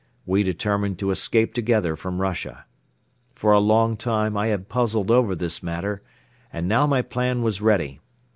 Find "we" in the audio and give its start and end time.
0.25-0.41